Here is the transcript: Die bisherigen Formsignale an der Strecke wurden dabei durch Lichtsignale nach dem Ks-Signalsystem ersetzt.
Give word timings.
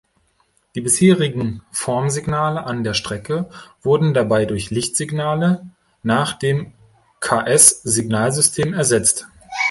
Die 0.73 0.81
bisherigen 0.81 1.61
Formsignale 1.71 2.63
an 2.63 2.83
der 2.83 2.95
Strecke 2.95 3.47
wurden 3.83 4.15
dabei 4.15 4.45
durch 4.45 4.71
Lichtsignale 4.71 5.69
nach 6.01 6.33
dem 6.39 6.73
Ks-Signalsystem 7.19 8.73
ersetzt. 8.73 9.27